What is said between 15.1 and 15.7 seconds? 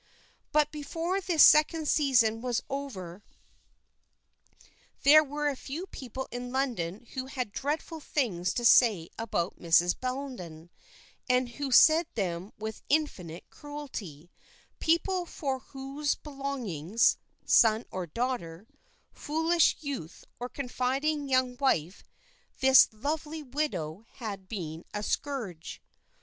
for